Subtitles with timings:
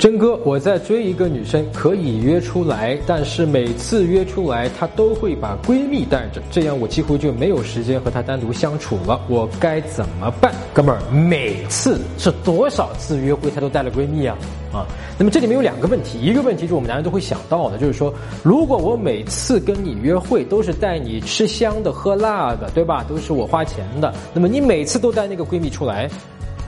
[0.00, 9.20] 真哥，我在追一个女生，可以约出来，但是每次约出来，她都会把闺蜜带着，这样我几乎就没有时间和她单独相处了。
[9.28, 10.54] 我该怎么办？
[10.72, 14.38] 哥们儿，每次是多少次约会，她都带了闺蜜啊？
[14.72, 14.86] 啊，
[15.18, 18.10] 那么这里面有两个问题，一个问题是我们男人都会想到的，就是说，
[18.42, 23.04] 如果我每次跟你约会都是带你吃香的喝辣的，对吧？
[23.06, 26.08] 都是我花钱的，那么你每次都带那个闺蜜出来，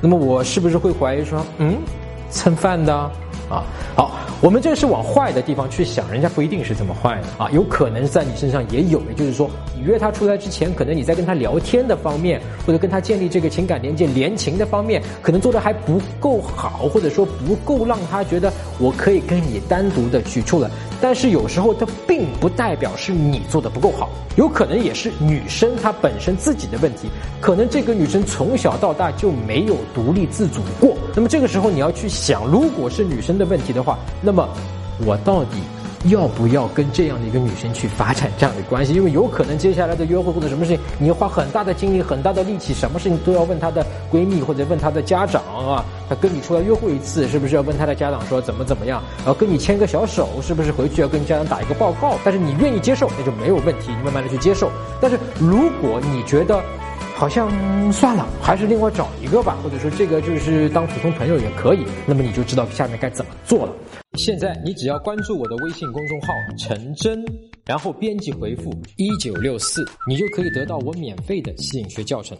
[0.03, 1.79] 那么我是不是会怀疑说，嗯？
[2.33, 2.93] 蹭饭的
[3.49, 3.63] 啊，
[3.95, 4.11] 好，
[4.43, 20.69] 我们这是往坏的地方去想，人家不一定是这么坏的啊，有可能在你身上也有，也就是说，你约他出来之前，可能你在跟他聊天的方面，或者跟他建立这个情感连接、连情的方面，可能做的还不够好，或者说不够让他觉得我可以跟你单独的去处了。
[21.01, 27.09] 但是有时候它并不代表是你做的不够好，有可能也是女生她本身自己的问题，
[27.41, 30.97] 可能这个女生从小到大就没有独立自主过。
[31.15, 34.49] 那么这个时候你要去想，如果是女生的问题的话，那那么
[35.05, 35.59] 我到底？
[36.07, 38.93] 要不要跟这样的一个女生去发展这样的关系？
[38.93, 45.85] 因为有可能接下来的约会或者什么事情，你要花很大的精力、很大的力气，什么事情都要问她的闺蜜或者问她的家长啊。
[46.09, 49.01] 她跟你出来约会一次，是不是要问她的家长说怎么怎么样？
[49.19, 52.19] 然后跟你牵个小手，是不是回去要跟家长打一个报告？
[52.25, 54.73] 但是你愿意接受，那就没有问题，你慢慢的去接受。
[55.01, 56.61] 但是如果你觉得
[57.23, 57.49] 好像
[57.93, 63.73] 算了，还是另外找一个吧，或者说这个就是当普通朋友也可以，那么你就知道下面该怎么做了。
[64.15, 67.25] 现在你只要关注我的微信公众号“陈真”，
[67.65, 72.37] 然后编辑回复“一九六四”，你就可以得到我免费的吸引学教程。